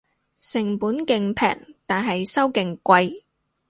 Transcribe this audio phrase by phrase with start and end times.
[0.35, 3.21] 成本勁平但係收勁貴